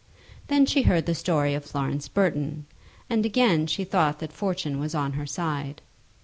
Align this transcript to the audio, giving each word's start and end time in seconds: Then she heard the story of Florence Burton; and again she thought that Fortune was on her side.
Then 0.47 0.65
she 0.65 0.81
heard 0.81 1.05
the 1.05 1.13
story 1.13 1.53
of 1.53 1.63
Florence 1.63 2.07
Burton; 2.07 2.65
and 3.07 3.23
again 3.23 3.67
she 3.67 3.83
thought 3.83 4.17
that 4.17 4.33
Fortune 4.33 4.79
was 4.79 4.95
on 4.95 5.13
her 5.13 5.27
side. 5.27 5.83